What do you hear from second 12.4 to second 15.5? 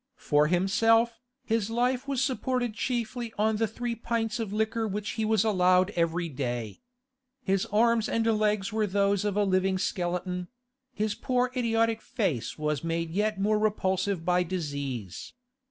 was made yet more repulsive by disease.